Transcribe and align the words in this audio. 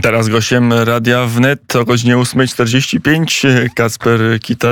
Teraz 0.00 0.28
gościem 0.28 0.72
Radia 0.72 1.26
Wnet 1.26 1.76
o 1.76 1.84
godzinie 1.84 2.16
8.45 2.16 3.68
Kacper 3.74 4.20
Kita, 4.40 4.68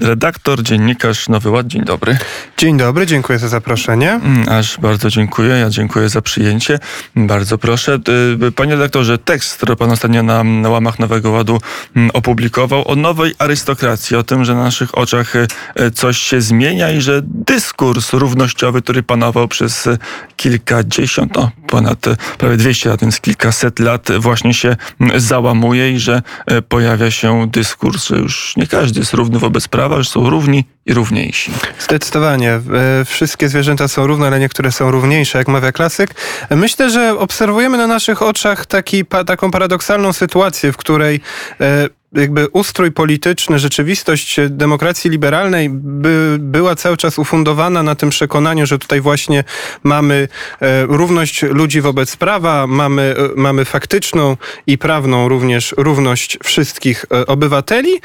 redaktor, 0.00 0.62
dziennikarz 0.62 1.28
Nowy 1.28 1.50
Ład. 1.50 1.66
Dzień 1.66 1.84
dobry. 1.84 2.18
Dzień 2.56 2.76
dobry, 2.76 3.06
dziękuję 3.06 3.38
za 3.38 3.48
zaproszenie. 3.48 4.10
Mm, 4.12 4.48
aż 4.48 4.78
bardzo 4.80 5.10
dziękuję, 5.10 5.48
ja 5.54 5.70
dziękuję 5.70 6.08
za 6.08 6.22
przyjęcie. 6.22 6.78
Bardzo 7.16 7.58
proszę. 7.58 7.98
Y, 8.46 8.52
panie 8.52 8.72
redaktorze, 8.72 9.18
tekst, 9.18 9.56
który 9.56 9.76
pan 9.76 9.90
ostatnio 9.90 10.22
na, 10.22 10.68
łamach 10.68 10.98
Nowego 10.98 11.30
Ładu 11.30 11.60
mm, 11.96 12.10
opublikował 12.14 12.88
o 12.88 12.96
nowej 12.96 13.34
arystokracji, 13.38 14.16
o 14.16 14.22
tym, 14.22 14.44
że 14.44 14.54
na 14.54 14.62
naszych 14.62 14.98
oczach 14.98 15.36
y, 15.36 15.46
coś 15.94 16.18
się 16.18 16.40
zmienia 16.40 16.90
i 16.90 17.00
że 17.00 17.20
dyskurs 17.24 18.12
równościowy, 18.12 18.82
który 18.82 19.02
panował 19.02 19.48
przez 19.48 19.88
kilkadziesiąt, 20.36 21.34
no 21.36 21.50
ponad 21.66 21.98
prawie 22.38 22.56
200 22.56 22.88
lat, 22.88 23.00
więc 23.00 23.20
kilkaset 23.20 23.78
lat 23.78 24.08
właśnie 24.18 24.54
się 24.54 24.76
załamuje 25.16 25.92
i 25.92 25.98
że 25.98 26.22
e, 26.46 26.62
pojawia 26.62 27.10
się 27.10 27.50
dyskurs, 27.50 28.06
że 28.06 28.16
już 28.16 28.56
nie 28.56 28.66
każdy 28.66 29.00
jest 29.00 29.12
równy 29.12 29.38
wobec 29.38 29.68
prawa, 29.68 30.02
że 30.02 30.10
są 30.10 30.30
równi 30.30 30.64
i 30.86 30.94
równiejsi. 30.94 31.52
Zdecydowanie. 31.78 32.52
E, 32.52 32.60
wszystkie 33.04 33.48
zwierzęta 33.48 33.88
są 33.88 34.06
równe, 34.06 34.26
ale 34.26 34.40
niektóre 34.40 34.72
są 34.72 34.90
równiejsze, 34.90 35.38
jak 35.38 35.48
mawia 35.48 35.72
klasyk. 35.72 36.14
Myślę, 36.50 36.90
że 36.90 37.18
obserwujemy 37.18 37.78
na 37.78 37.86
naszych 37.86 38.22
oczach 38.22 38.66
taki, 38.66 39.04
taką 39.26 39.50
paradoksalną 39.50 40.12
sytuację, 40.12 40.72
w 40.72 40.76
której 40.76 41.20
e, 41.60 41.88
jakby 42.14 42.48
ustrój 42.48 42.92
polityczny, 42.92 43.58
rzeczywistość 43.58 44.36
demokracji 44.48 45.10
liberalnej 45.10 45.70
by, 45.70 46.36
była 46.40 46.74
cały 46.74 46.96
czas 46.96 47.18
ufundowana 47.18 47.82
na 47.82 47.94
tym 47.94 48.10
przekonaniu, 48.10 48.66
że 48.66 48.78
tutaj 48.78 49.00
właśnie 49.00 49.44
mamy 49.82 50.28
e, 50.60 50.86
równość 50.86 51.42
ludzi 51.42 51.80
wobec 51.80 52.16
prawa, 52.16 52.66
mamy, 52.66 53.14
e, 53.18 53.40
mamy 53.40 53.64
faktyczną 53.64 54.36
i 54.66 54.78
prawną 54.78 55.28
również 55.28 55.74
równość 55.76 56.38
wszystkich 56.42 57.04
e, 57.12 57.26
obywateli. 57.26 58.00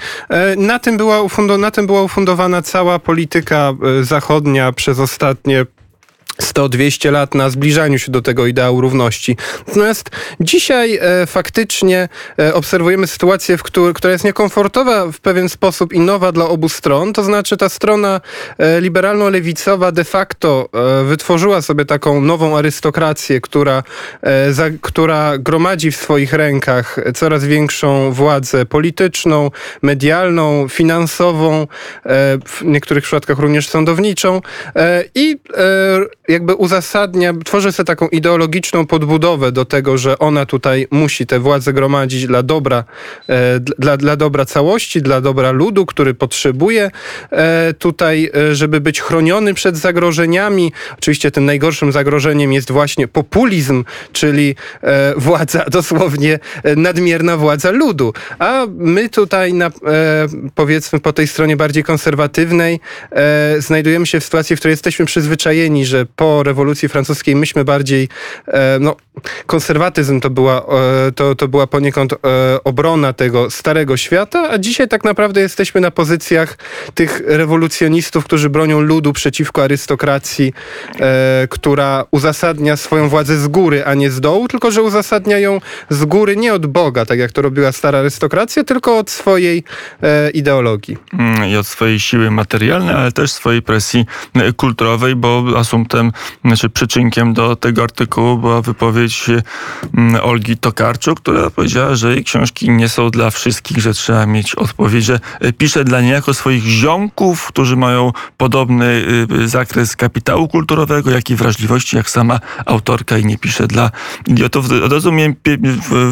Na 0.57 0.79
tym, 0.79 0.97
była 0.97 1.21
ufundo, 1.21 1.57
na 1.57 1.71
tym 1.71 1.87
była 1.87 2.03
ufundowana 2.03 2.61
cała 2.61 2.99
polityka 2.99 3.73
zachodnia 4.01 4.71
przez 4.71 4.99
ostatnie 4.99 5.65
100-200 6.41 7.11
lat 7.11 7.35
na 7.35 7.49
zbliżaniu 7.49 7.99
się 7.99 8.11
do 8.11 8.21
tego 8.21 8.47
ideału 8.47 8.81
równości. 8.81 9.37
Natomiast 9.67 10.09
dzisiaj 10.39 10.99
e, 11.01 11.25
faktycznie 11.25 12.09
e, 12.39 12.53
obserwujemy 12.53 13.07
sytuację, 13.07 13.57
w 13.57 13.63
która 13.93 14.11
jest 14.11 14.23
niekomfortowa 14.23 15.11
w 15.11 15.19
pewien 15.19 15.49
sposób 15.49 15.93
i 15.93 15.99
nowa 15.99 16.31
dla 16.31 16.45
obu 16.45 16.69
stron. 16.69 17.13
To 17.13 17.23
znaczy 17.23 17.57
ta 17.57 17.69
strona 17.69 18.21
e, 18.57 18.81
liberalno-lewicowa 18.81 19.91
de 19.91 20.03
facto 20.03 20.69
e, 20.73 21.03
wytworzyła 21.03 21.61
sobie 21.61 21.85
taką 21.85 22.21
nową 22.21 22.57
arystokrację, 22.57 23.41
która, 23.41 23.83
e, 24.21 24.53
za, 24.53 24.65
która 24.81 25.37
gromadzi 25.37 25.91
w 25.91 25.95
swoich 25.95 26.33
rękach 26.33 26.99
coraz 27.15 27.45
większą 27.45 28.11
władzę 28.11 28.65
polityczną, 28.65 29.51
medialną, 29.81 30.67
finansową, 30.67 31.61
e, 31.61 31.67
w 32.45 32.61
niektórych 32.63 33.03
przypadkach 33.03 33.39
również 33.39 33.67
sądowniczą 33.67 34.41
i 35.15 35.37
jakby 36.29 36.55
uzasadnia, 36.55 37.33
tworzy 37.45 37.71
sobie 37.71 37.85
taką 37.85 38.07
ideologiczną 38.07 38.87
podbudowę 38.87 39.51
do 39.51 39.65
tego, 39.65 39.97
że 39.97 40.19
ona 40.19 40.45
tutaj 40.45 40.87
musi 40.91 41.27
tę 41.27 41.39
władzę 41.39 41.73
gromadzić 41.73 42.27
dla 42.27 42.43
dobra, 42.43 42.83
e, 43.29 43.59
dla, 43.59 43.97
dla 43.97 44.15
dobra 44.15 44.45
całości, 44.45 45.01
dla 45.01 45.21
dobra 45.21 45.51
ludu, 45.51 45.85
który 45.85 46.13
potrzebuje 46.13 46.91
e, 47.31 47.73
tutaj, 47.73 48.31
e, 48.35 48.55
żeby 48.55 48.81
być 48.81 49.01
chroniony 49.01 49.53
przed 49.53 49.77
zagrożeniami. 49.77 50.71
Oczywiście 50.97 51.31
tym 51.31 51.45
najgorszym 51.45 51.91
zagrożeniem 51.91 52.53
jest 52.53 52.71
właśnie 52.71 53.07
populizm, 53.07 53.83
czyli 54.11 54.55
władza, 55.17 55.65
dosłownie 55.71 56.39
nadmierna 56.75 57.37
władza 57.37 57.71
ludu. 57.71 58.13
A 58.39 58.65
my 58.77 59.09
tutaj, 59.09 59.53
na, 59.53 59.71
powiedzmy 60.55 60.99
po 60.99 61.13
tej 61.13 61.27
stronie 61.27 61.57
bardziej 61.57 61.83
konserwatywnej, 61.83 62.79
znajdujemy 63.59 64.05
się 64.05 64.19
w 64.19 64.23
sytuacji, 64.23 64.55
w 64.55 64.59
której 64.59 64.73
jesteśmy 64.73 65.05
przyzwyczajeni, 65.05 65.85
że 65.85 66.05
po 66.19 66.43
rewolucji 66.43 66.89
francuskiej 66.89 67.35
myśmy 67.35 67.65
bardziej, 67.65 68.09
e, 68.47 68.77
no, 68.79 68.95
konserwatyzm 69.45 70.19
to 70.19 70.29
była, 70.29 70.65
e, 71.07 71.11
to, 71.11 71.35
to 71.35 71.47
była 71.47 71.67
poniekąd 71.67 72.13
e, 72.13 72.17
obrona 72.63 73.13
tego 73.13 73.49
starego 73.49 73.97
świata, 73.97 74.49
a 74.49 74.57
dzisiaj 74.57 74.87
tak 74.87 75.03
naprawdę 75.03 75.41
jesteśmy 75.41 75.81
na 75.81 75.91
pozycjach 75.91 76.57
tych 76.93 77.21
rewolucjonistów, 77.25 78.25
którzy 78.25 78.49
bronią 78.49 78.79
ludu 78.79 79.13
przeciwko 79.13 79.63
arystokracji, 79.63 80.53
która 81.49 82.05
uzasadnia 82.11 82.77
swoją 82.77 83.09
władzę 83.09 83.37
z 83.37 83.47
góry, 83.47 83.85
a 83.85 83.93
nie 83.93 84.11
z 84.11 84.21
dołu, 84.21 84.47
tylko 84.47 84.71
że 84.71 84.83
uzasadnia 84.83 85.39
ją 85.39 85.61
z 85.89 86.05
góry 86.05 86.35
nie 86.35 86.53
od 86.53 86.65
Boga, 86.65 87.05
tak 87.05 87.19
jak 87.19 87.31
to 87.31 87.41
robiła 87.41 87.71
stara 87.71 87.99
arystokracja, 87.99 88.63
tylko 88.63 88.97
od 88.97 89.09
swojej 89.09 89.63
ideologii. 90.33 90.97
Mm, 91.13 91.49
I 91.49 91.55
od 91.55 91.67
swojej 91.67 91.99
siły 91.99 92.31
materialnej, 92.31 92.95
ale 92.95 93.11
też 93.11 93.31
swojej 93.31 93.61
presji 93.61 94.05
kulturowej, 94.57 95.15
bo 95.15 95.43
asumptem 95.99 96.11
znaczy 96.45 96.69
przyczynkiem 96.69 97.33
do 97.33 97.55
tego 97.55 97.83
artykułu 97.83 98.37
była 98.37 98.61
wypowiedź 98.61 99.25
mm, 99.97 100.21
Olgi 100.23 100.57
Tokarczuk, 100.57 101.19
która 101.19 101.49
powiedziała, 101.49 101.95
że 101.95 102.13
jej 102.13 102.23
książki 102.23 102.69
nie 102.69 102.89
są 102.89 103.09
dla 103.09 103.29
wszystkich, 103.29 103.77
że 103.77 103.93
trzeba 103.93 104.25
mieć 104.25 104.55
odpowiedź, 104.55 105.05
że 105.05 105.19
e, 105.39 105.53
pisze 105.53 105.83
dla 105.83 106.01
niejako 106.01 106.33
swoich 106.33 106.63
ziomków, 106.63 107.47
którzy 107.47 107.75
mają 107.75 108.11
podobny 108.37 109.05
y, 109.31 109.47
zakres 109.47 109.95
kapitału 109.95 110.47
kulturowego, 110.47 111.11
jak 111.11 111.29
i 111.29 111.35
wrażliwości, 111.35 111.97
jak 111.97 112.09
sama 112.09 112.39
autorka 112.65 113.17
i 113.17 113.25
nie 113.25 113.37
pisze 113.37 113.67
dla 113.67 113.91
idiotów. 114.27 114.65
Miałem 115.11 115.35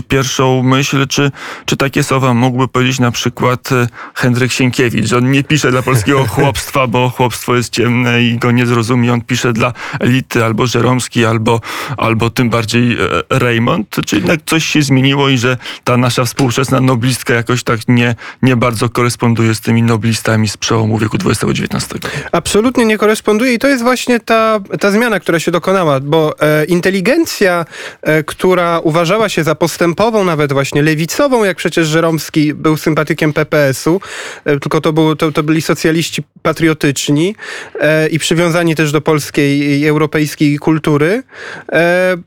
pierwszą 0.07 0.63
myśl, 0.63 1.07
czy, 1.07 1.31
czy 1.65 1.77
takie 1.77 2.03
słowa 2.03 2.33
mógłby 2.33 2.67
powiedzieć 2.67 2.99
na 2.99 3.11
przykład 3.11 3.71
e, 3.71 3.87
Henryk 4.13 4.51
Sienkiewicz, 4.51 5.05
że 5.05 5.17
on 5.17 5.31
nie 5.31 5.43
pisze 5.43 5.71
dla 5.71 5.81
polskiego 5.81 6.25
chłopstwa, 6.35 6.87
bo 6.87 7.09
chłopstwo 7.09 7.55
jest 7.55 7.73
ciemne 7.73 8.23
i 8.23 8.37
go 8.37 8.51
nie 8.51 8.65
zrozumie. 8.65 9.13
On 9.13 9.21
pisze 9.21 9.53
dla 9.53 9.73
elity, 9.99 10.43
albo 10.43 10.67
Żeromski, 10.67 11.25
albo, 11.25 11.61
albo 11.97 12.29
tym 12.29 12.49
bardziej 12.49 12.93
e, 12.93 12.97
Raymond, 13.29 13.95
czy 14.05 14.15
jednak 14.15 14.39
coś 14.45 14.65
się 14.65 14.81
zmieniło 14.81 15.29
i 15.29 15.37
że 15.37 15.57
ta 15.83 15.97
nasza 15.97 16.25
współczesna 16.25 16.81
noblistka 16.81 17.33
jakoś 17.33 17.63
tak 17.63 17.79
nie, 17.87 18.15
nie 18.41 18.55
bardzo 18.55 18.89
koresponduje 18.89 19.55
z 19.55 19.61
tymi 19.61 19.83
noblistami 19.83 20.49
z 20.49 20.57
przełomu 20.57 20.97
wieku 20.97 21.17
XX-XIX? 21.25 21.87
Absolutnie 22.31 22.85
nie 22.85 22.97
koresponduje 22.97 23.53
i 23.53 23.59
to 23.59 23.67
jest 23.67 23.83
właśnie 23.83 24.19
ta, 24.19 24.59
ta 24.79 24.91
zmiana, 24.91 25.19
która 25.19 25.39
się 25.39 25.51
dokonała, 25.51 25.99
bo 25.99 26.39
e, 26.39 26.65
inteligencja, 26.65 27.65
e, 28.01 28.23
która 28.23 28.79
uważała 28.79 29.29
się 29.29 29.43
za 29.43 29.55
postępową, 29.55 30.23
nawet 30.23 30.53
właśnie 30.53 30.81
lewicową, 30.81 31.43
jak 31.43 31.57
przecież 31.57 31.87
Żeromski 31.87 32.53
był 32.53 32.77
sympatykiem 32.77 33.33
PPS-u, 33.33 34.01
e, 34.45 34.59
tylko 34.59 34.81
to, 34.81 34.93
było, 34.93 35.15
to, 35.15 35.31
to 35.31 35.43
byli 35.43 35.61
socjaliści 35.61 36.23
patriotyczni 36.41 37.35
e, 37.79 38.07
i 38.07 38.19
przywiązani 38.19 38.75
też 38.75 38.91
do 38.91 39.01
polskiej 39.01 39.79
i 39.79 39.87
europejskiej 39.87 40.57
kultury, 40.57 41.23
e, 41.69 41.73
e, 41.73 42.17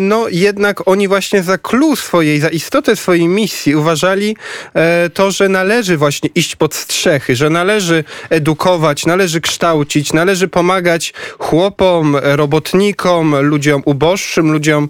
no 0.00 0.26
jednak 0.30 0.88
oni 0.88 1.08
właśnie 1.08 1.42
za 1.42 1.58
clue 1.58 1.96
swojej, 1.96 2.40
za 2.40 2.48
istotę 2.48 2.96
swojej 2.96 3.28
misji 3.28 3.76
uważali 3.76 4.36
e, 4.74 5.10
to, 5.10 5.30
że 5.30 5.48
należy 5.48 5.96
właśnie 5.96 6.30
iść 6.34 6.56
pod 6.56 6.74
strzechy, 6.74 7.36
że 7.36 7.50
należy 7.50 8.04
edukować, 8.30 9.06
należy 9.06 9.40
kształcić, 9.40 10.12
należy 10.12 10.48
pomagać 10.48 11.12
chłopom, 11.38 12.16
robotnikom, 12.22 13.36
ludziom 13.36 13.82
uboższym, 13.84 14.52
ludziom 14.52 14.88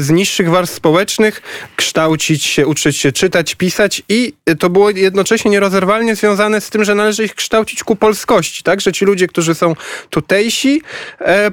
z 0.00 0.10
niższych 0.10 0.50
warstw 0.50 0.76
społecznych, 0.76 1.42
kształcić 1.76 2.44
się, 2.44 2.66
uczyć 2.66 2.96
się 2.96 3.12
czytać, 3.12 3.54
pisać 3.54 4.02
i 4.08 4.32
to 4.58 4.70
było 4.70 4.90
jednocześnie 4.90 5.50
nierozerwalnie 5.50 6.16
związane 6.16 6.60
z 6.60 6.70
tym, 6.70 6.84
że 6.84 6.94
należy 6.94 7.24
ich 7.24 7.34
kształcić 7.34 7.84
ku 7.84 7.96
polskości, 8.04 8.62
tak? 8.62 8.80
Że 8.80 8.92
ci 8.92 9.04
ludzie, 9.04 9.26
którzy 9.26 9.54
są 9.54 9.74
tutejsi, 10.10 10.82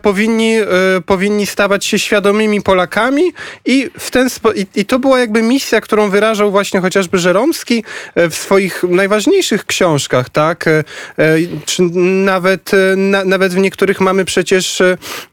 powinni, 0.02 0.56
e, 0.56 0.66
powinni 1.06 1.46
stawać 1.46 1.86
się 1.86 2.00
świadomymi 2.00 2.62
Polakami 2.62 3.34
i, 3.66 3.90
w 4.00 4.12
ten 4.12 4.30
i, 4.56 4.66
i 4.76 4.86
to 4.86 5.00
była 5.00 5.20
jakby 5.20 5.42
misja, 5.42 5.82
którą 5.82 6.10
wyrażał 6.10 6.52
właśnie 6.52 6.80
chociażby 6.82 7.20
Żeromski 7.20 7.84
e, 8.16 8.30
w 8.30 8.36
swoich 8.36 8.84
najważniejszych 8.84 9.66
książkach, 9.66 10.30
tak? 10.30 10.68
E, 10.68 10.84
czy 11.66 11.84
nawet, 12.26 12.72
na, 12.98 13.26
nawet 13.26 13.54
w 13.54 13.58
niektórych 13.58 14.02
mamy 14.02 14.26
przecież 14.26 14.82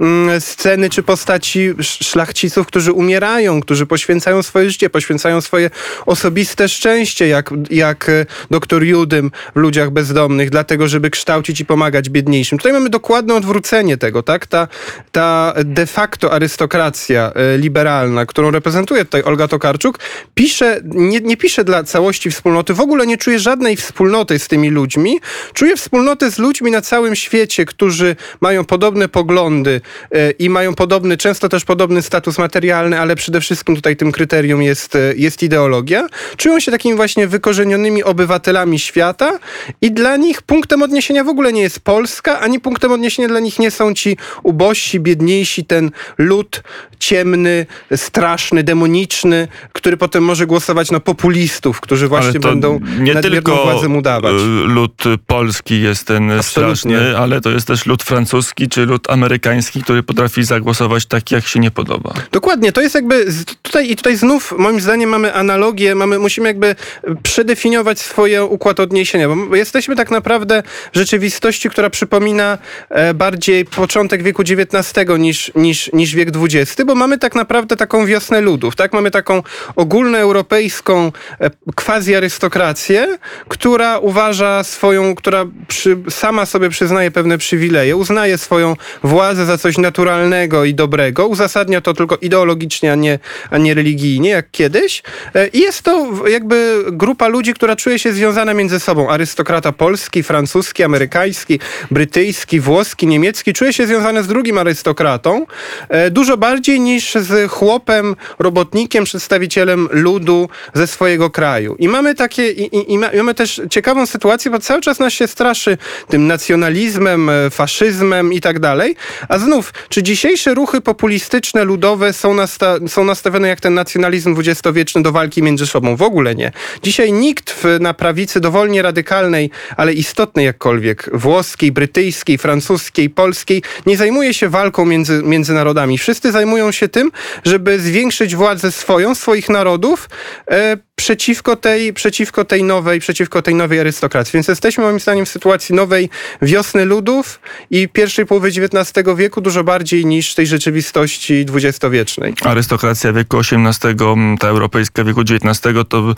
mm, 0.01 0.41
sceny 0.41 0.91
czy 0.91 1.03
postaci 1.03 1.75
szlachciców, 1.81 2.67
którzy 2.67 2.93
umierają, 2.93 3.61
którzy 3.61 3.87
poświęcają 3.87 4.43
swoje 4.43 4.71
życie, 4.71 4.91
poświęcają 4.91 5.41
swoje 5.41 5.71
osobiste 6.07 6.69
szczęście, 6.69 7.29
jak, 7.29 7.51
jak 7.71 8.11
doktor 8.51 8.83
Judym 8.83 9.31
w 9.57 9.59
Ludziach 9.59 9.91
Bezdomnych, 9.91 10.51
dlatego, 10.51 10.89
żeby 10.89 11.08
kształcić 11.11 11.61
i 11.61 11.65
pomagać 11.65 12.09
biedniejszym. 12.09 12.59
Tutaj 12.59 12.73
mamy 12.73 12.91
dokładne 12.91 13.35
odwrócenie 13.35 13.97
tego, 13.97 14.23
tak? 14.23 14.39
tak? 14.39 14.47
Ta, 14.47 14.69
ta 15.13 15.55
de 15.65 15.87
facto 15.87 16.33
arystokracja 16.33 17.33
e, 17.35 17.59
liberalna, 17.59 18.27
którą 18.27 18.51
reprezentuje 18.51 19.05
tutaj 19.05 19.23
Olga 19.23 19.49
Tokarczuk, 19.49 19.99
pisze, 20.35 20.81
nie, 20.85 21.21
nie 21.21 21.37
pisze 21.37 21.65
dla 21.65 21.85
całości 21.85 22.31
wspólnoty, 22.31 22.75
w 22.75 22.81
ogóle 22.81 23.07
nie 23.07 23.17
czuje 23.17 23.39
żadnej 23.39 23.77
wspólnoty 23.77 24.39
z 24.39 24.49
tymi 24.49 24.71
ludźmi, 24.71 25.21
czuje 25.55 25.77
wspólnotę 25.77 26.31
z 26.31 26.39
ludźmi 26.39 26.71
na 26.71 26.81
całym 26.81 27.17
świecie, 27.17 27.65
którzy 27.65 28.17
mają 28.41 28.65
podobne 28.65 29.09
poglądy 29.09 29.81
e, 30.13 30.31
i 30.31 30.51
mają 30.51 30.75
podobny, 30.75 31.17
często 31.17 31.49
też 31.49 31.65
podobny 31.65 32.03
status 32.03 32.39
materialny, 32.39 33.01
ale 33.01 33.17
przede 33.17 33.41
wszystkim 33.41 33.77
tutaj 33.77 33.97
tym 33.97 34.13
kryterium 34.13 34.63
jest, 34.63 34.97
e, 34.97 35.15
jest 35.17 35.43
ideologia. 35.43 36.07
Czują 36.37 36.61
się 36.61 36.71
takimi 36.71 36.97
właśnie 36.97 37.27
wykorzenionymi 37.27 38.05
obywatelami 38.05 38.79
świata 38.79 39.39
i 39.81 39.93
dla 39.93 40.17
nich 40.17 40.43
punktem 40.43 40.83
odniesienia 40.83 40.98
w 41.25 41.29
ogóle 41.29 41.53
nie 41.53 41.63
jest 41.63 41.81
Polska, 41.81 42.41
ani 42.41 42.61
punktem 42.61 42.93
odniesienia 42.93 43.29
dla 43.29 43.41
nich 43.41 43.59
nie 43.59 43.71
są 43.71 43.95
ci 43.95 44.17
ubożsi, 44.43 45.01
biedniejsi, 45.01 45.65
ten 45.65 45.91
lud 46.19 46.63
ciemny, 46.99 47.67
straszny, 47.97 48.63
demoniczny, 48.63 49.49
który 49.73 49.97
potem 49.97 50.25
może 50.25 50.47
głosować 50.47 50.91
na 50.91 51.01
populistów, 51.01 51.81
którzy 51.81 52.09
właśnie 52.09 52.41
będą 52.41 52.81
nie 52.99 53.15
tylko 53.17 53.65
władzę 53.65 53.89
mu 53.89 54.03
dawać. 54.03 54.33
y, 54.33 54.45
lud 54.65 55.05
polski 55.27 55.83
jest 55.83 56.07
ten 56.07 56.31
Absolutnie. 56.31 56.75
straszny, 56.75 57.19
ale 57.19 57.41
to 57.41 57.51
jest 57.51 57.67
też 57.67 57.87
lud 57.87 58.03
francuski 58.03 58.69
czy 58.69 58.87
lud 58.87 59.11
amerykański, 59.11 59.83
który 59.83 60.03
potrafi 60.03 60.45
zagłosować 60.45 61.07
tak, 61.07 61.31
jak 61.31 61.47
się 61.47 61.61
nie 61.61 61.71
podoba. 61.71 62.15
Dokładnie, 62.33 62.73
to 62.73 62.81
jest 62.81 62.95
jakby 62.95 63.27
tutaj 63.63 63.91
i 63.91 63.97
tutaj 63.97 64.17
znów 64.17 64.55
moim 64.59 64.81
zdaniem 64.81 65.11
mamy 65.11 65.35
analogię, 65.35 65.95
mamy, 65.95 66.19
musimy 66.19 66.49
jakby 66.49 66.77
przedefiniować 67.23 67.99
swoje 67.99 68.45
układ 68.45 68.81
odniesienia, 68.81 69.29
bo 69.29 69.57
jesteśmy 69.57 69.97
tak 69.97 70.11
naprawdę 70.11 70.63
rzeczywistości, 70.93 71.71
która 71.71 71.91
przypomina 71.91 72.59
e, 72.91 73.15
bardziej 73.15 73.65
początek 73.65 74.23
wieku 74.23 74.43
XIX 74.43 75.09
niż, 75.19 75.53
niż, 75.55 75.93
niż 75.93 76.15
wiek 76.15 76.29
XX, 76.37 76.83
bo 76.87 76.95
mamy 76.95 77.19
tak 77.19 77.35
naprawdę 77.35 77.77
taką 77.77 78.07
wiosnę 78.07 78.41
ludów, 78.41 78.77
tak? 78.77 78.93
Mamy 78.93 79.11
taką 79.11 79.43
ogólnoeuropejską 79.77 81.13
e, 81.41 81.51
quasi-arystokrację, 81.75 83.19
która 83.49 83.99
uważa 83.99 84.65
swoją, 84.65 85.15
która 85.15 85.45
przy, 85.69 85.97
sama 86.11 86.47
sobie 86.47 86.69
przyznaje 86.69 87.11
pewne 87.11 87.39
przywileje, 87.39 87.97
uznaje 87.97 88.39
swoją 88.39 88.77
władzę 89.03 89.47
za 89.47 89.59
coś 89.59 89.79
naturalnego 89.79 90.65
i 90.65 90.75
dobrego, 90.75 91.29
uzasadnia 91.29 91.81
to 91.81 91.95
tylko 91.95 92.17
ideologicznie, 92.17 92.93
a 92.93 92.95
nie, 92.95 93.19
a 93.51 93.59
nie 93.59 93.75
religijnie, 93.75 94.31
jak 94.31 94.51
kiedyś. 94.51 95.03
E, 95.35 95.49
I 95.49 95.61
jest 95.61 95.83
to 95.83 96.09
jakby 96.29 96.85
grupa 96.93 97.29
ludzi, 97.29 97.55
która 97.55 97.77
czuje 97.77 97.99
się 97.99 98.13
związana 98.13 98.55
między 98.55 98.81
sobą. 98.81 99.11
Arystokrata 99.11 99.73
polski, 99.73 100.23
francuski, 100.23 100.78
amerykański, 100.85 101.61
brytyjski, 101.91 102.61
włoski, 102.61 103.07
niemiecki, 103.07 103.53
czuje 103.53 103.73
się 103.73 103.87
związany 103.87 104.23
z 104.23 104.27
drugim 104.27 104.59
arystokratą, 104.59 105.47
e, 105.89 106.11
dużo 106.11 106.37
bardziej 106.37 106.81
niż 106.81 107.15
z 107.15 107.51
chłopem, 107.51 108.17
robotnikiem, 108.39 109.05
przedstawicielem 109.05 109.89
ludu 109.91 110.49
ze 110.75 110.87
swojego 110.87 111.31
kraju. 111.31 111.77
I 111.79 111.89
mamy 111.89 112.15
takie, 112.15 112.51
i, 112.51 112.77
i, 112.77 112.93
i 112.93 112.99
ma- 112.99 113.09
i 113.09 113.17
mamy 113.17 113.35
też 113.35 113.61
ciekawą 113.71 114.07
sytuację, 114.07 114.51
bo 114.51 114.59
cały 114.59 114.81
czas 114.81 114.99
nas 114.99 115.13
się 115.13 115.27
straszy 115.27 115.79
tym 116.09 116.27
nacjonalizmem, 116.27 117.31
e, 117.31 117.51
faszyzmem 117.51 118.33
i 118.33 118.41
tak 118.41 118.59
dalej. 118.59 118.97
A 119.29 119.39
znów, 119.39 119.73
czy 119.89 120.03
dzisiejsze 120.03 120.55
ruchy 120.55 120.81
populistyczne, 120.81 121.65
ludowe 121.65 122.13
są, 122.13 122.35
nasta- 122.35 122.89
są 122.89 123.05
nastawione 123.05 123.49
jak 123.49 123.61
ten 123.61 123.75
nacjonalizm 123.75 124.33
dwudziestowieczny 124.33 125.03
do 125.03 125.13
walki 125.13 125.43
między 125.43 125.67
sobą? 125.67 125.97
W 125.97 126.03
ogóle 126.03 126.35
nie. 126.35 126.53
Dzisiaj 126.83 127.13
nikt 127.13 127.51
w, 127.51 127.65
na 127.81 127.95
prawicy 127.95 128.41
dowolnie 128.41 128.83
radykalnej, 128.83 129.51
ale 129.77 129.93
istotnej 129.93 130.47
jakkolwiek, 130.69 131.11
włoskiej, 131.13 131.73
brytyjskiej, 131.73 132.39
francuskiej, 132.39 133.11
polskiej, 133.11 133.63
nie 133.87 133.97
zajmuje 133.97 134.35
się 134.35 134.49
walką 134.49 134.85
między, 134.85 135.23
między 135.23 135.53
narodami. 135.53 135.99
Wszyscy 135.99 136.33
zajmują 136.33 136.73
się 136.73 136.89
tym, 136.89 137.11
żeby 137.45 137.81
zwiększyć 137.81 138.37
władzę 138.37 138.73
swoją, 138.73 139.15
swoich 139.15 139.49
narodów, 139.49 140.09
e, 140.51 140.77
przeciwko 140.99 141.57
tej, 141.57 141.93
przeciwko 141.93 142.45
tej 142.45 142.63
nowej, 142.63 143.01
przeciwko 143.01 143.43
tej 143.43 143.55
nowej 143.55 143.81
arystokracji. 143.81 144.33
Więc 144.35 144.49
jesteśmy 144.49 144.85
moim 144.85 145.01
zdaniem 145.01 145.27
w 145.27 145.29
sytuacji 145.29 145.75
nowej 145.75 146.11
wiosny 146.43 146.85
ludów 146.85 147.41
i 147.71 147.89
pierwszej 147.89 148.27
połowy 148.27 148.49
XIX 148.49 149.09
wieku 149.17 149.41
dużo 149.41 149.65
bardziej 149.65 150.07
niż 150.07 150.35
tej 150.35 150.47
rzeczywistości 150.47 151.45
dwudziestowiecznej. 151.45 152.35
Arystokracja 152.45 153.13
wieku 153.13 153.39
XVIII, 153.39 153.95
ta 154.41 154.49
europejska 154.49 155.05
wieku 155.05 155.21
XIX, 155.21 155.61
to, 155.89 156.15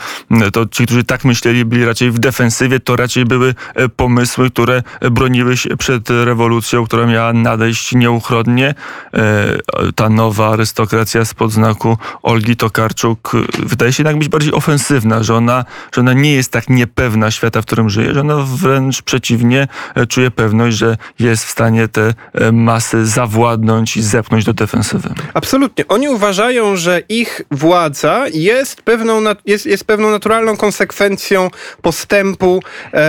to 0.53 0.65
ci, 0.65 0.85
którzy 0.85 1.03
tak 1.03 1.25
myśleli, 1.25 1.65
byli 1.65 1.85
raczej 1.85 2.11
w 2.11 2.19
defensywie, 2.19 2.79
to 2.79 2.95
raczej 2.95 3.25
były 3.25 3.55
e, 3.75 3.89
które 4.49 4.83
broniły 5.11 5.57
się 5.57 5.77
przed 5.77 6.09
rewolucją, 6.09 6.85
która 6.85 7.05
miała 7.05 7.33
nadejść 7.33 7.95
nieuchronnie. 7.95 8.75
E, 9.13 9.91
Ta 9.95 10.09
nowa 10.09 10.49
arystokracja 10.49 11.25
spod 11.25 11.51
znaku 11.51 11.97
Olgi 12.21 12.55
Tokarczuk 12.55 13.31
e, 13.35 13.65
wydaje 13.65 13.93
się 13.93 14.03
jednak 14.03 14.17
być 14.17 14.29
bardziej 14.29 14.53
ofensywna, 14.53 15.23
że 15.23 15.35
ona, 15.35 15.65
że 15.95 16.01
ona 16.01 16.13
nie 16.13 16.33
jest 16.33 16.51
tak 16.51 16.69
niepewna 16.69 17.31
świata, 17.31 17.61
w 17.61 17.65
którym 17.65 17.89
żyje, 17.89 18.13
że 18.13 18.21
ona 18.21 18.35
wręcz 18.37 19.01
przeciwnie 19.01 19.67
e, 19.95 20.05
czuje 20.05 20.31
pewność, 20.31 20.77
że 20.77 20.97
jest 21.19 21.45
w 21.45 21.49
stanie 21.49 21.87
te 21.87 22.13
masy 22.51 23.05
zawładnąć 23.05 23.97
i 23.97 24.01
zepchnąć 24.01 24.45
do 24.45 24.53
defensywy. 24.53 25.09
Absolutnie. 25.33 25.87
Oni 25.87 26.09
uważają, 26.09 26.75
że 26.75 27.01
ich 27.09 27.41
władza 27.51 28.25
jest 28.33 28.81
pewną, 28.81 29.23
jest, 29.45 29.65
jest 29.65 29.83
pewną 29.85 30.11
naturalną 30.11 30.57
konsekwencją 30.57 31.49
postępu, 31.81 32.63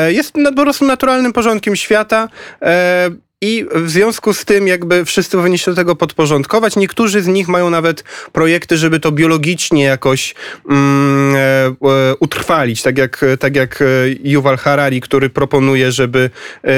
jest 0.08 0.32
po 0.56 0.62
prostu 0.62 0.84
naturalnym 1.22 1.32
porządkiem 1.32 1.76
świata. 1.76 2.28
E, 2.62 3.10
i 3.42 3.66
w 3.74 3.90
związku 3.90 4.34
z 4.34 4.44
tym 4.44 4.68
jakby 4.68 5.04
wszyscy 5.04 5.36
powinni 5.36 5.58
się 5.58 5.70
do 5.70 5.76
tego 5.76 5.96
podporządkować. 5.96 6.76
Niektórzy 6.76 7.22
z 7.22 7.26
nich 7.26 7.48
mają 7.48 7.70
nawet 7.70 8.04
projekty, 8.32 8.76
żeby 8.76 9.00
to 9.00 9.12
biologicznie 9.12 9.84
jakoś 9.84 10.34
mm, 10.68 11.34
e, 11.36 11.38
e, 11.38 11.72
utrwalić, 12.20 12.82
tak 12.82 12.98
jak, 12.98 13.24
tak 13.40 13.56
jak 13.56 13.82
e, 13.82 13.84
Yuval 14.24 14.56
Harari, 14.56 15.00
który 15.00 15.30
proponuje, 15.30 15.92
żeby 15.92 16.30
e, 16.64 16.68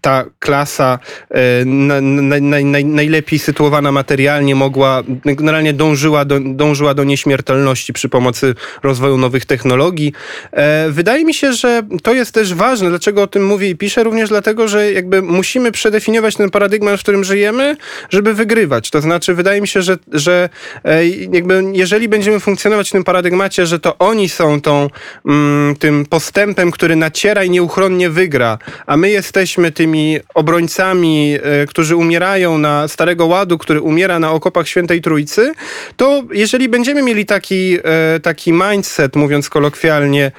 ta 0.00 0.24
klasa 0.38 0.98
e, 1.30 1.64
na, 1.64 2.00
na, 2.00 2.22
na, 2.40 2.56
naj- 2.56 2.84
najlepiej 2.84 3.38
sytuowana 3.38 3.92
materialnie 3.92 4.54
mogła, 4.54 5.02
generalnie 5.24 5.72
dążyła 5.72 6.24
do, 6.24 6.40
dążyła 6.40 6.94
do 6.94 7.04
nieśmiertelności 7.04 7.92
przy 7.92 8.08
pomocy 8.08 8.54
rozwoju 8.82 9.18
nowych 9.18 9.46
technologii. 9.46 10.12
E, 10.52 10.90
Wydaje 10.90 11.24
mi 11.24 11.34
się, 11.34 11.52
że 11.52 11.82
to 12.02 12.14
jest 12.14 12.34
też 12.34 12.54
ważne. 12.54 12.88
Dlaczego 12.88 13.22
o 13.22 13.26
tym 13.26 13.46
mówię 13.46 13.68
i 13.68 13.76
piszę? 13.76 14.04
Również 14.04 14.28
dlatego, 14.28 14.68
że 14.68 14.92
jakby 14.92 15.22
musimy 15.22 15.72
przedefiniować 15.72 16.09
ten 16.38 16.50
paradygmat, 16.50 17.00
w 17.00 17.02
którym 17.02 17.24
żyjemy, 17.24 17.76
żeby 18.10 18.34
wygrywać. 18.34 18.90
To 18.90 19.00
znaczy, 19.00 19.34
wydaje 19.34 19.60
mi 19.60 19.68
się, 19.68 19.82
że, 19.82 19.96
że 20.12 20.48
e, 20.84 21.06
jakby 21.08 21.64
jeżeli 21.72 22.08
będziemy 22.08 22.40
funkcjonować 22.40 22.88
w 22.88 22.92
tym 22.92 23.04
paradygmacie, 23.04 23.66
że 23.66 23.78
to 23.80 23.98
oni 23.98 24.28
są 24.28 24.60
tą, 24.60 24.88
mm, 25.26 25.76
tym 25.76 26.06
postępem, 26.06 26.70
który 26.70 26.96
naciera 26.96 27.44
i 27.44 27.50
nieuchronnie 27.50 28.10
wygra, 28.10 28.58
a 28.86 28.96
my 28.96 29.10
jesteśmy 29.10 29.72
tymi 29.72 30.18
obrońcami, 30.34 31.38
e, 31.42 31.66
którzy 31.66 31.96
umierają 31.96 32.58
na 32.58 32.88
Starego 32.88 33.26
Ładu, 33.26 33.58
który 33.58 33.80
umiera 33.80 34.18
na 34.18 34.32
okopach 34.32 34.68
Świętej 34.68 35.00
Trójcy, 35.00 35.52
to 35.96 36.22
jeżeli 36.32 36.68
będziemy 36.68 37.02
mieli 37.02 37.26
taki, 37.26 37.78
e, 37.84 38.20
taki 38.20 38.52
mindset, 38.52 39.16
mówiąc 39.16 39.48
kolokwialnie, 39.48 40.32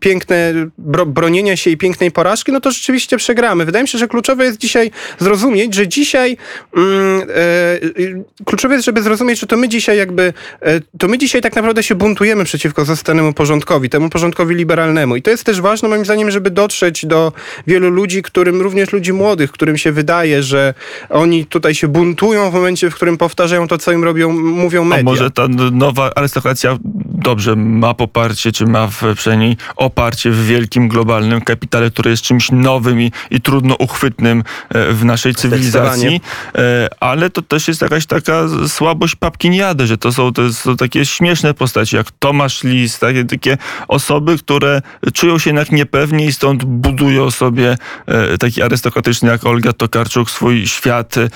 piękne 0.00 0.52
bro, 0.78 1.06
bronienia 1.06 1.56
się 1.56 1.70
i 1.70 1.76
pięknej 1.76 2.10
porażki, 2.10 2.52
no 2.52 2.60
to 2.60 2.70
rzeczywiście 2.70 3.16
przegramy. 3.16 3.64
Wydaje 3.64 3.82
mi 3.82 3.88
się, 3.88 3.98
że 3.98 4.08
kluczowe 4.08 4.44
jest 4.44 4.58
dzisiaj 4.58 4.90
zrozumieć, 5.18 5.74
że 5.74 5.88
dzisiaj 5.88 6.36
mm, 6.76 7.22
e, 7.22 8.44
kluczowe 8.44 8.74
jest, 8.74 8.86
żeby 8.86 9.02
zrozumieć, 9.02 9.40
że 9.40 9.46
to 9.46 9.56
my 9.56 9.68
dzisiaj 9.68 9.98
jakby, 9.98 10.32
e, 10.60 10.80
to 10.98 11.08
my 11.08 11.18
dzisiaj 11.18 11.42
tak 11.42 11.56
naprawdę 11.56 11.82
się 11.82 11.94
buntujemy 11.94 12.44
przeciwko 12.44 12.84
zostanemu 12.84 13.32
porządkowi, 13.32 13.90
temu 13.90 14.10
porządkowi 14.10 14.54
liberalnemu. 14.54 15.16
I 15.16 15.22
to 15.22 15.30
jest 15.30 15.44
też 15.44 15.60
ważne 15.60 15.88
moim 15.88 16.04
zdaniem, 16.04 16.30
żeby 16.30 16.50
dotrzeć 16.50 17.06
do 17.06 17.32
wielu 17.66 17.90
ludzi, 17.90 18.22
którym, 18.22 18.62
również 18.62 18.92
ludzi 18.92 19.12
młodych, 19.12 19.52
którym 19.52 19.78
się 19.78 19.92
wydaje, 19.92 20.42
że 20.42 20.74
oni 21.10 21.46
tutaj 21.46 21.74
się 21.74 21.88
buntują 21.88 22.50
w 22.50 22.54
momencie, 22.54 22.90
w 22.90 22.94
którym 22.94 23.16
powtarzają 23.16 23.68
to, 23.68 23.78
co 23.78 23.92
im 23.92 24.04
robią, 24.04 24.32
mówią 24.32 24.84
media. 24.84 25.00
A 25.00 25.04
może 25.04 25.30
ta 25.30 25.48
nowa 25.72 26.10
arystokracja 26.14 26.78
dobrze 27.24 27.56
ma 27.56 27.94
poparcie, 27.94 28.52
czy 28.52 28.66
ma 28.66 28.86
w, 28.86 29.02
przynajmniej 29.16 29.56
oparcie 29.76 30.30
w 30.30 30.46
wielkim, 30.46 30.88
globalnym 30.88 31.40
kapitale, 31.40 31.90
który 31.90 32.10
jest 32.10 32.22
czymś 32.22 32.50
nowym 32.50 33.00
i, 33.00 33.12
i 33.30 33.40
trudno 33.40 33.74
uchwytnym 33.74 34.42
e, 34.68 34.92
w 34.94 35.04
naszej 35.04 35.34
cywilizacji, 35.34 36.20
E, 36.58 36.88
ale 37.00 37.30
to 37.30 37.42
też 37.42 37.68
jest 37.68 37.82
jakaś 37.82 38.06
taka 38.06 38.44
słabość 38.68 39.16
papkiniady, 39.16 39.86
że 39.86 39.98
to 39.98 40.12
są, 40.12 40.32
to 40.32 40.52
są 40.52 40.76
takie 40.76 41.06
śmieszne 41.06 41.54
postaci, 41.54 41.96
jak 41.96 42.10
Tomasz 42.18 42.64
Lis, 42.64 42.98
takie, 42.98 43.24
takie 43.24 43.58
osoby, 43.88 44.38
które 44.38 44.82
czują 45.12 45.38
się 45.38 45.50
jednak 45.50 45.72
niepewnie 45.72 46.26
i 46.26 46.32
stąd 46.32 46.64
budują 46.64 47.30
sobie 47.30 47.76
e, 48.06 48.38
taki 48.38 48.62
arystokratyczny 48.62 49.30
jak 49.30 49.46
Olga 49.46 49.72
Tokarczuk 49.72 50.30
swój 50.30 50.66
świat, 50.66 51.16
e, 51.18 51.28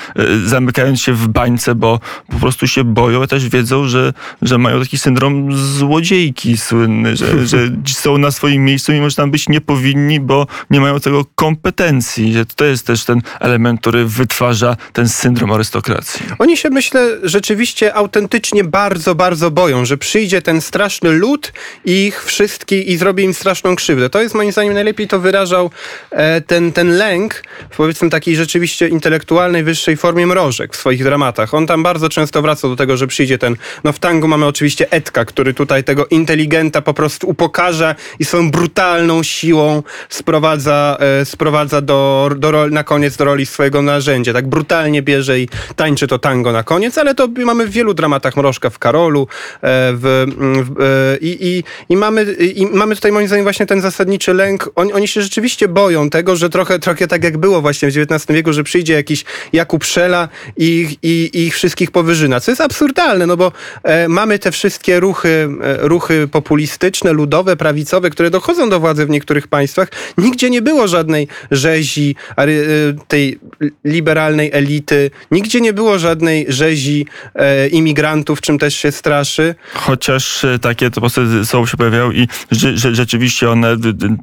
zamykając 0.45 1.01
się 1.01 1.13
w 1.13 1.29
bańce, 1.29 1.75
bo 1.75 2.01
po 2.31 2.37
prostu 2.37 2.67
się 2.67 2.85
boją, 2.85 3.27
też 3.27 3.49
wiedzą, 3.49 3.89
że, 3.89 4.13
że 4.43 4.59
mają 4.59 4.81
taki 4.81 4.99
syndrom 4.99 5.57
złodziejki 5.57 6.59
słynny, 6.59 7.17
że, 7.17 7.47
że 7.51 7.59
są 7.87 8.19
na 8.19 8.31
swoim 8.31 8.65
miejscu, 8.65 8.93
mimo 8.93 9.11
że 9.11 9.17
tam 9.17 9.31
być 9.31 9.49
nie 9.49 9.61
powinni, 9.61 10.21
bo 10.21 10.47
nie 10.71 10.81
mają 10.81 11.01
tego 11.01 11.25
kompetencji. 11.35 12.33
Że 12.33 12.47
to 12.47 12.65
jest 12.65 12.87
też 12.87 13.05
ten 13.05 13.23
element, 13.41 13.81
który 13.81 14.05
wytwarza 14.05 14.77
ten 14.93 15.09
syndrom 15.09 15.53
arystokracji. 15.53 16.27
Oni 16.39 16.57
się, 16.57 16.71
myślę, 16.71 17.19
rzeczywiście 17.23 17.95
autentycznie 17.95 18.65
bardzo, 18.65 19.15
bardzo 19.15 19.51
boją, 19.51 19.85
że 19.85 19.97
przyjdzie 19.97 20.43
ten 20.43 20.61
straszny 20.61 21.11
lud 21.11 21.53
i 21.85 22.07
ich 22.07 22.25
wszystkich 22.25 22.87
i 22.87 22.97
zrobi 22.97 23.25
im 23.25 23.35
straszną 23.35 23.77
krzywdę. 23.77 24.11
To 24.11 24.21
jest 24.21 24.35
moim 24.35 24.53
zdaniem 24.53 24.75
najlepiej 24.75 25.09
to 25.09 25.21
wyrażał 25.21 25.71
e, 26.11 26.41
ten, 26.41 26.73
ten 26.73 26.97
lęk 26.97 27.43
w 27.71 27.77
powiedzmy 27.77 28.11
takiej 28.11 28.37
rzeczywiście 28.37 28.89
intelektualnej, 28.89 29.65
wyższej 29.65 29.97
formie 29.97 30.27
mrożek 30.27 30.75
w 30.75 30.77
swoich 30.77 31.05
dramatach. 31.05 31.55
On 31.55 31.67
tam 31.67 31.83
bardzo 31.83 32.09
często 32.09 32.43
wraca 32.43 32.69
do 32.69 32.77
tego, 32.77 32.97
że 32.97 33.07
przyjdzie 33.07 33.39
ten, 33.39 33.57
no 33.85 33.93
w 33.93 33.99
tangu 33.99 34.29
mamy 34.29 34.47
oczywiście 34.47 34.91
Edka, 34.91 35.25
który 35.25 35.55
tutaj 35.55 35.85
tego 35.85 36.07
inteligenta 36.07 36.83
po 36.83 36.95
prostu 36.95 37.29
upokarza 37.29 37.95
i 38.19 38.25
swoją 38.25 38.51
brutalną 38.51 39.23
siłą 39.23 39.83
sprowadza, 40.09 40.97
e, 41.01 41.25
sprowadza 41.25 41.81
do, 41.81 42.31
do, 42.37 42.69
na 42.71 42.85
koniec 42.85 43.17
do 43.17 43.25
roli 43.29 43.47
swojego 43.47 43.83
narzędzia. 43.83 44.33
Tak 44.33 44.47
brutalnie 44.49 45.03
bierze 45.03 45.41
i 45.41 45.49
tańczy 45.77 46.07
to 46.07 46.19
tango 46.19 46.53
na 46.53 46.63
koniec, 46.63 46.99
ale 46.99 47.15
to 47.15 47.29
mamy 47.45 47.67
w 47.67 47.71
wielu 47.71 47.95
dramatach 47.95 48.37
Mrożka 48.37 48.71
w 48.71 48.79
Karolu 48.79 49.23
e, 49.23 49.93
w, 49.93 50.27
w, 50.65 50.81
e, 50.81 51.19
i, 51.21 51.49
i, 51.49 51.65
i, 51.89 51.97
mamy, 51.97 52.33
i 52.33 52.67
mamy 52.67 52.95
tutaj 52.95 53.13
moim 53.13 53.27
zdaniem 53.27 53.45
właśnie 53.45 53.67
ten 53.67 53.81
zasadniczy 53.81 54.35
lęk. 54.35 54.71
Oni, 54.75 54.93
oni 54.93 55.09
się 55.09 55.23
rzeczywiście 55.23 55.69
boją 55.69 56.11
tego, 56.11 56.37
że 56.37 56.51
trochę, 56.51 56.79
trochę 56.79 57.07
tak 57.07 57.25
jak 57.25 57.39
było 57.39 57.61
właśnie 57.61 57.91
w 57.91 57.97
XIX 57.97 58.37
wieku, 58.37 58.53
że 58.53 58.65
przyjdzie 58.65 58.95
jakiś 58.95 59.25
Jakub 59.53 59.85
Szela 59.85 60.29
i, 60.57 60.99
i, 61.03 61.31
ich 61.47 61.55
wszystkich 61.55 61.91
powyżyna. 61.91 62.41
Co 62.41 62.51
jest 62.51 62.61
absurdalne, 62.61 63.27
no 63.27 63.37
bo 63.37 63.53
e, 63.83 64.09
mamy 64.09 64.39
te 64.39 64.51
wszystkie 64.53 65.01
ruchy, 65.01 65.49
e, 65.63 65.89
ruchy 65.89 66.29
populistyczne, 66.29 67.13
ludowe, 67.13 67.57
prawicowe, 67.57 68.11
które 68.11 68.31
dochodzą 68.31 68.71
do 68.71 68.81
władzy 68.81 69.07
w 69.07 69.11
niektórych 69.11 69.49
państwach. 69.49 69.89
Nigdzie 70.19 70.51
nie 70.51 70.63
było 70.63 70.89
żadnej 70.89 71.29
rzezi 71.51 72.17
ary- 72.37 72.65
e, 72.89 73.17
tej 73.19 73.39
liberalnej 73.85 74.51
elity, 74.53 75.11
nigdzie 75.31 75.61
nie 75.61 75.73
było 75.73 75.99
żadnej 75.99 76.47
rzezi 76.49 77.07
e, 77.35 77.69
imigrantów, 77.69 78.41
czym 78.41 78.59
też 78.59 78.75
się 78.75 78.93
straszy. 78.93 79.55
Chociaż 79.75 80.45
e, 80.45 80.59
takie 80.59 80.91
to 80.91 81.01
postacie 81.01 81.45
są 81.45 81.67
się 81.67 81.77
pojawiają 81.77 82.13
i 82.13 82.29
że, 82.51 82.95
rzeczywiście 82.95 83.51
one 83.51 83.77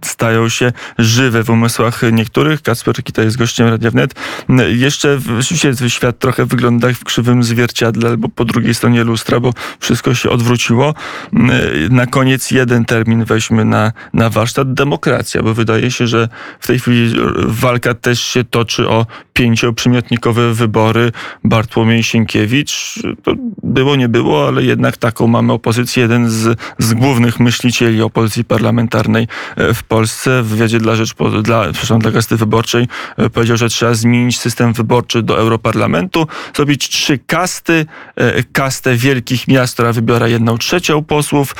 stają 0.04 0.50
się 0.50 0.72
żywe 0.98 1.44
w 1.44 1.50
umysłach 1.50 2.02
niektórych. 2.12 2.62
Kacper 2.62 3.04
Kita 3.04 3.22
jest 3.22 3.38
gościem 3.38 3.68
Radia 3.68 3.92
Wnet. 3.92 4.14
Jeszcze 4.70 5.20
rzeczywiście 5.40 5.90
świat 5.90 6.20
trochę 6.20 6.46
wygląda 6.46 6.94
w 6.94 7.04
krzywym 7.04 7.44
zwierciadle 7.44 8.10
albo 8.10 8.30
po 8.30 8.46
drugiej 8.46 8.76
stronie 8.76 9.04
lustra, 9.04 9.40
bo 9.40 9.54
wszystko 9.80 10.16
się 10.16 10.30
odwróciło. 10.30 10.94
Na 11.90 12.06
koniec 12.06 12.52
jeden 12.52 12.86
termin 12.86 13.26
weźmy 13.26 13.66
na, 13.66 13.92
na 14.14 14.30
warsztat. 14.30 14.74
Demokracja, 14.74 15.44
bo 15.44 15.54
wydaje 15.54 15.92
się, 15.92 16.08
że 16.08 16.30
w 16.60 16.68
tej 16.68 16.80
chwili 16.80 17.16
walka 17.38 17.94
też 17.94 18.22
się 18.22 18.44
toczy 18.44 18.85
o 18.88 19.06
pięcioprzymiotnikowe 19.34 20.54
wybory. 20.54 21.12
Bartłomiej 21.44 22.04
Sienkiewicz, 22.04 23.00
to 23.24 23.34
było, 23.64 23.96
nie 23.96 24.10
było, 24.10 24.48
ale 24.48 24.64
jednak 24.64 24.98
taką 24.98 25.28
mamy 25.28 25.54
opozycję. 25.54 26.02
Jeden 26.02 26.30
z, 26.30 26.60
z 26.80 26.94
głównych 26.94 27.40
myślicieli 27.40 28.02
opozycji 28.02 28.44
parlamentarnej 28.44 29.28
e, 29.56 29.74
w 29.74 29.84
Polsce 29.84 30.44
w 30.44 30.48
wywiadzie 30.48 30.80
dla, 30.80 30.96
Rzeczpo, 30.96 31.30
dla, 31.30 31.64
przepraszam, 31.64 32.00
dla 32.00 32.12
Gazety 32.12 32.38
Wyborczej 32.38 32.88
e, 33.18 33.30
powiedział, 33.30 33.58
że 33.58 33.70
trzeba 33.70 33.94
zmienić 33.94 34.40
system 34.40 34.74
wyborczy 34.74 35.24
do 35.24 35.38
Europarlamentu, 35.38 36.28
zrobić 36.56 36.90
trzy 36.90 37.18
kasty, 37.18 37.86
e, 38.16 38.44
kastę 38.44 38.96
wielkich 38.96 39.48
miast, 39.48 39.74
która 39.74 39.94
wybiera 39.94 40.28
jedną 40.28 40.58
trzecią 40.58 41.04
posłów, 41.04 41.56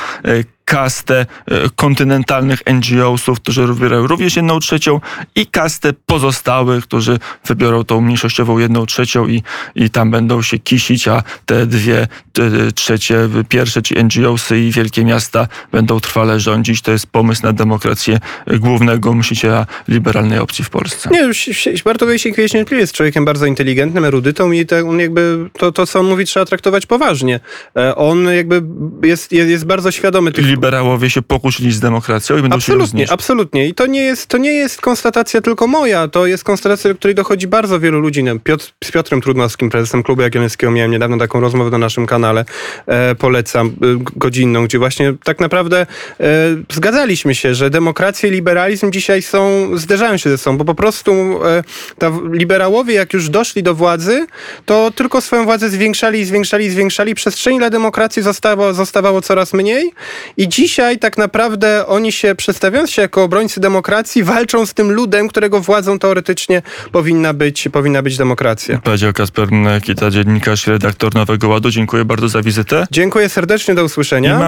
kastę 0.66 1.26
e, 1.46 1.54
kontynentalnych 1.76 2.62
NGO-sów, 2.66 3.40
którzy 3.40 3.66
wybierają 3.66 4.06
również 4.06 4.36
jedną 4.36 4.60
trzecią 4.60 5.00
i 5.34 5.46
kastę 5.46 5.92
pozostałych, 6.06 6.84
którzy 6.84 7.18
wybiorą 7.46 7.84
tą 7.84 8.00
mniejszościową 8.00 8.58
jedną 8.58 8.86
trzecią 8.86 9.26
i, 9.28 9.42
i 9.74 9.90
tam 9.90 10.10
będą 10.10 10.42
się 10.42 10.58
kisić, 10.58 11.08
a 11.08 11.22
te 11.46 11.66
dwie 11.66 12.08
te 12.32 12.72
trzecie, 12.74 13.28
pierwsze, 13.48 13.82
czyli 13.82 14.04
NGO-sy 14.04 14.60
i 14.60 14.70
wielkie 14.70 15.04
miasta 15.04 15.48
będą 15.72 16.00
trwale 16.00 16.40
rządzić. 16.40 16.82
To 16.82 16.92
jest 16.92 17.06
pomysł 17.06 17.42
na 17.42 17.52
demokrację 17.52 18.18
głównego 18.46 19.14
myśliciela 19.14 19.66
liberalnej 19.88 20.38
opcji 20.38 20.64
w 20.64 20.70
Polsce. 20.70 21.10
Nie, 21.12 21.20
już 21.20 21.36
się- 21.36 21.72
Bartłomiej 21.84 22.18
Sienkiewicz 22.18 22.52
niewątpliwie 22.54 22.80
jest 22.80 22.92
człowiekiem 22.92 23.24
bardzo 23.24 23.46
inteligentnym, 23.46 24.04
erudytą 24.04 24.52
i 24.52 24.66
on 24.86 25.00
jakby 25.00 25.50
to, 25.58 25.72
to, 25.72 25.86
co 25.86 26.00
on 26.00 26.06
mówi, 26.06 26.24
trzeba 26.24 26.46
traktować 26.46 26.86
poważnie. 26.86 27.40
E, 27.76 27.96
On 27.96 28.24
jakby 28.24 28.62
jest, 29.02 29.32
jest, 29.32 29.50
jest 29.50 29.66
bardzo 29.66 29.90
świadomy 29.90 30.32
tych 30.32 30.55
Liberałowie 30.56 31.10
się 31.10 31.22
pokłócili 31.22 31.72
z 31.72 31.80
demokracją 31.80 32.38
i 32.38 32.42
będą 32.42 32.54
się 32.54 32.56
Absolutnie, 32.56 32.86
zniszczyć. 32.86 33.12
absolutnie. 33.12 33.68
I 33.68 33.74
to 33.74 33.86
nie, 33.86 34.00
jest, 34.02 34.26
to 34.26 34.38
nie 34.38 34.52
jest 34.52 34.80
konstatacja 34.80 35.40
tylko 35.40 35.66
moja, 35.66 36.08
to 36.08 36.26
jest 36.26 36.44
konstatacja, 36.44 36.90
do 36.90 36.96
której 36.96 37.14
dochodzi 37.14 37.46
bardzo 37.46 37.80
wielu 37.80 38.00
ludzi. 38.00 38.22
Wiem, 38.22 38.40
Piotr, 38.40 38.72
z 38.84 38.90
Piotrem 38.90 39.20
Trudnowskim, 39.20 39.70
prezesem 39.70 40.02
Klubu 40.02 40.22
Jagiellońskiego, 40.22 40.72
miałem 40.72 40.90
niedawno 40.90 41.18
taką 41.18 41.40
rozmowę 41.40 41.70
na 41.70 41.78
naszym 41.78 42.06
kanale, 42.06 42.44
e, 42.86 43.14
polecam, 43.14 43.66
e, 43.68 43.72
godzinną, 44.16 44.64
gdzie 44.64 44.78
właśnie 44.78 45.14
tak 45.24 45.40
naprawdę 45.40 45.86
e, 46.20 46.26
zgadzaliśmy 46.72 47.34
się, 47.34 47.54
że 47.54 47.70
demokracja 47.70 48.28
i 48.28 48.32
liberalizm 48.32 48.92
dzisiaj 48.92 49.22
są, 49.22 49.70
zderzają 49.74 50.16
się 50.16 50.30
ze 50.30 50.38
sobą, 50.38 50.58
bo 50.58 50.64
po 50.64 50.74
prostu 50.74 51.12
e, 51.12 51.64
ta, 51.98 52.12
liberałowie, 52.32 52.94
jak 52.94 53.12
już 53.12 53.28
doszli 53.28 53.62
do 53.62 53.74
władzy, 53.74 54.26
to 54.66 54.90
tylko 54.90 55.20
swoją 55.20 55.44
władzę 55.44 55.70
zwiększali, 55.70 56.24
zwiększali, 56.24 56.70
zwiększali. 56.70 57.14
Przestrzeni 57.14 57.58
dla 57.58 57.70
demokracji 57.70 58.22
zostało, 58.22 58.74
zostawało 58.74 59.22
coraz 59.22 59.52
mniej 59.52 59.92
i 60.36 60.45
dzisiaj 60.48 60.98
tak 60.98 61.18
naprawdę 61.18 61.86
oni 61.86 62.12
się, 62.12 62.34
przedstawiając 62.34 62.90
się 62.90 63.02
jako 63.02 63.22
obrońcy 63.22 63.60
demokracji, 63.60 64.24
walczą 64.24 64.66
z 64.66 64.74
tym 64.74 64.92
ludem, 64.92 65.28
którego 65.28 65.60
władzą 65.60 65.98
teoretycznie 65.98 66.62
powinna 66.92 67.34
być, 67.34 67.68
powinna 67.72 68.02
być 68.02 68.16
demokracja. 68.16 68.78
Powiedział 68.78 69.12
Kasper 69.12 69.48
Kita, 69.82 70.10
dziennikarz, 70.10 70.66
redaktor 70.66 71.14
Nowego 71.14 71.48
Ładu. 71.48 71.70
Dziękuję 71.70 72.04
bardzo 72.04 72.28
za 72.28 72.42
wizytę. 72.42 72.86
Dziękuję 72.90 73.28
serdecznie, 73.28 73.74
do 73.74 73.84
usłyszenia. 73.84 74.36
I 74.36 74.38